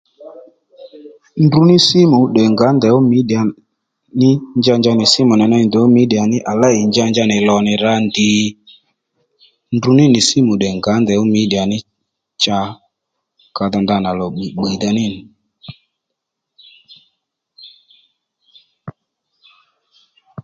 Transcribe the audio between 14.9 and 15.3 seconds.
ní nì